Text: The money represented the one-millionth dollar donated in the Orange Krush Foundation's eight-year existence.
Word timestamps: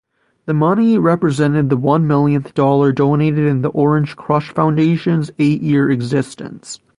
The 0.47 0.55
money 0.55 0.97
represented 0.97 1.69
the 1.69 1.77
one-millionth 1.77 2.55
dollar 2.55 2.91
donated 2.91 3.45
in 3.45 3.61
the 3.61 3.69
Orange 3.69 4.15
Krush 4.15 4.49
Foundation's 4.49 5.29
eight-year 5.37 5.91
existence. 5.91 6.79